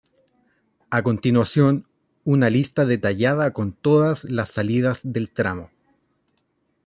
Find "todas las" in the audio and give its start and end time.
3.71-4.49